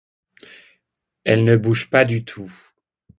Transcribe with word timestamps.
Elle 1.25 1.43
ne 1.43 1.55
bouge 1.57 1.91
pas 1.91 2.05
du 2.05 2.25
tout. 2.25 2.51